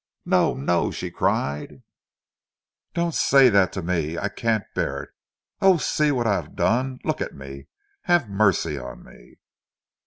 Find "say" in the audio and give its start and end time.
3.13-3.49